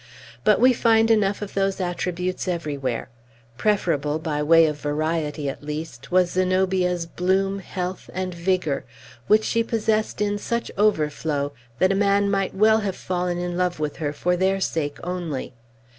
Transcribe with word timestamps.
But 0.43 0.59
we 0.59 0.73
find 0.73 1.11
enough 1.11 1.43
of 1.43 1.53
those 1.53 1.79
attributes 1.79 2.47
everywhere. 2.47 3.09
Preferable 3.55 4.17
by 4.17 4.41
way 4.41 4.65
of 4.65 4.79
variety, 4.81 5.47
at 5.47 5.61
least 5.61 6.11
was 6.11 6.31
Zenobia's 6.31 7.05
bloom, 7.05 7.59
health, 7.59 8.09
and 8.11 8.33
vigor, 8.33 8.83
which 9.27 9.43
she 9.43 9.61
possessed 9.63 10.19
in 10.19 10.39
such 10.39 10.71
overflow 10.75 11.51
that 11.77 11.91
a 11.91 11.95
man 12.01 12.31
might 12.31 12.55
well 12.55 12.79
have 12.79 12.95
fallen 12.95 13.37
in 13.37 13.55
love 13.57 13.79
with 13.79 13.97
her 13.97 14.11
for 14.11 14.35
their 14.35 14.59
sake 14.59 14.97
only. 15.03 15.53